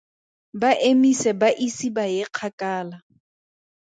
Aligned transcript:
Ba 0.59 0.71
emisa 0.89 1.31
ba 1.41 1.49
ise 1.67 1.87
ba 1.95 2.05
ye 2.13 2.23
kgakala. 2.29 2.97